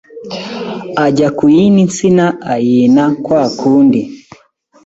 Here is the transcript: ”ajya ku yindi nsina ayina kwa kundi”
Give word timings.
”ajya 1.05 1.27
ku 1.37 1.45
yindi 1.55 1.81
nsina 1.89 2.25
ayina 2.53 3.03
kwa 3.23 3.41
kundi” 3.59 4.01